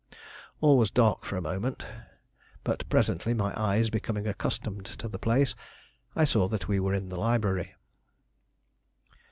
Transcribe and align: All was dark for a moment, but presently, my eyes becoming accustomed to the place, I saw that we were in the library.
All 0.61 0.79
was 0.79 0.89
dark 0.89 1.25
for 1.25 1.37
a 1.37 1.43
moment, 1.43 1.85
but 2.63 2.89
presently, 2.89 3.35
my 3.35 3.53
eyes 3.55 3.91
becoming 3.91 4.25
accustomed 4.25 4.85
to 4.87 5.07
the 5.07 5.19
place, 5.19 5.53
I 6.15 6.25
saw 6.25 6.47
that 6.47 6.67
we 6.67 6.79
were 6.79 6.95
in 6.95 7.09
the 7.09 7.17
library. 7.19 7.75